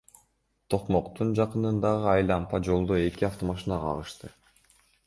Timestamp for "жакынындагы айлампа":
1.41-2.63